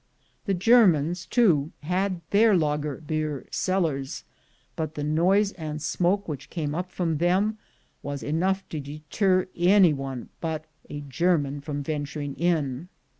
[0.45, 4.23] The Germans too had their lager beer cellars,
[4.75, 7.59] but the noise and smoke which came up from them
[8.01, 12.89] was enough to deter any one but a German from ventur ing in.